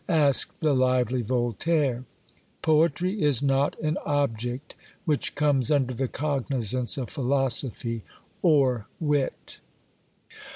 [0.09, 2.05] asked the lively Voltaire.
[2.63, 4.73] Poetry is not an object
[5.05, 8.01] which comes under the cognizance of philosophy
[8.41, 9.59] or wit.